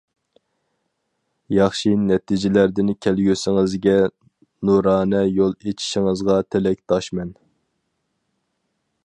ياخشى 1.55 1.91
نەتىجىلەردىن 2.05 2.89
كەلگۈسىڭىزگە 3.07 3.95
نۇرانە 4.71 5.23
يول 5.35 5.55
ئېچىشىڭىزغا 5.59 6.41
تىلەكداشمەن! 6.55 7.33